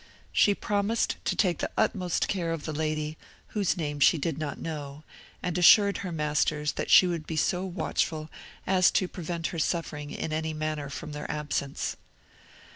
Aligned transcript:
She 0.31 0.55
promised 0.55 1.17
to 1.25 1.35
take 1.35 1.59
the 1.59 1.69
utmost 1.77 2.27
care 2.27 2.51
of 2.53 2.65
the 2.65 2.73
lady, 2.73 3.19
whose 3.49 3.77
name 3.77 3.99
she 3.99 4.17
did 4.17 4.39
not 4.39 4.57
know, 4.57 5.03
and 5.43 5.55
assured 5.59 5.97
her 5.97 6.11
masters 6.11 6.71
that 6.71 6.89
she 6.89 7.05
would 7.05 7.27
be 7.27 7.37
so 7.37 7.63
watchful 7.65 8.27
as 8.65 8.89
to 8.89 9.07
prevent 9.07 9.45
her 9.53 9.59
suffering 9.59 10.09
in 10.09 10.33
any 10.33 10.55
manner 10.55 10.89
from 10.89 11.11
their 11.11 11.29
absence. 11.29 11.97